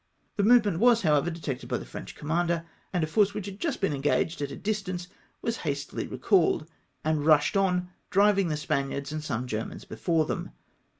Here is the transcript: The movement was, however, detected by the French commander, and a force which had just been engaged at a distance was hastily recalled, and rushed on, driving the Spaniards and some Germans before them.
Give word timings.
The 0.35 0.41
movement 0.41 0.79
was, 0.79 1.03
however, 1.03 1.29
detected 1.29 1.69
by 1.69 1.77
the 1.77 1.85
French 1.85 2.15
commander, 2.15 2.65
and 2.91 3.03
a 3.03 3.05
force 3.05 3.35
which 3.35 3.45
had 3.45 3.59
just 3.59 3.79
been 3.79 3.93
engaged 3.93 4.41
at 4.41 4.49
a 4.49 4.55
distance 4.55 5.07
was 5.43 5.57
hastily 5.57 6.07
recalled, 6.07 6.67
and 7.03 7.23
rushed 7.23 7.55
on, 7.55 7.91
driving 8.09 8.47
the 8.47 8.57
Spaniards 8.57 9.11
and 9.11 9.23
some 9.23 9.45
Germans 9.45 9.85
before 9.85 10.25
them. 10.25 10.53